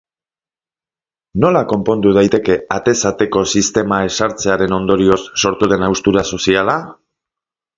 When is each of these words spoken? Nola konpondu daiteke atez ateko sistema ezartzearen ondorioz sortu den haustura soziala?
Nola 1.43 1.59
konpondu 1.73 2.13
daiteke 2.15 2.55
atez 2.77 2.95
ateko 3.11 3.43
sistema 3.59 4.01
ezartzearen 4.09 4.75
ondorioz 4.79 5.21
sortu 5.45 5.71
den 5.75 5.87
haustura 5.91 6.25
soziala? 6.35 6.81